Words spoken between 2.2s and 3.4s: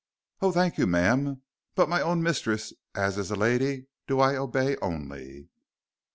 mistress, as is a